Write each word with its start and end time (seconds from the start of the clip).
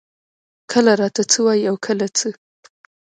کله 0.71 0.91
راته 1.01 1.23
څۀ 1.31 1.39
وائي 1.45 1.63
او 1.69 1.75
کله 1.85 2.07
څۀ 2.17 2.29
ـ 2.33 2.35